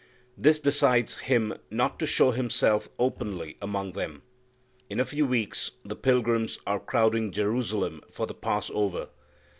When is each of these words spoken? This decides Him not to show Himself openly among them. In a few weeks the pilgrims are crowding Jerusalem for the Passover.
This 0.35 0.59
decides 0.59 1.19
Him 1.19 1.59
not 1.69 1.99
to 1.99 2.07
show 2.07 2.31
Himself 2.31 2.89
openly 2.97 3.55
among 3.61 3.91
them. 3.91 4.23
In 4.89 4.99
a 4.99 5.05
few 5.05 5.27
weeks 5.27 5.73
the 5.85 5.95
pilgrims 5.95 6.57
are 6.65 6.79
crowding 6.79 7.31
Jerusalem 7.31 8.01
for 8.09 8.25
the 8.25 8.33
Passover. 8.33 9.09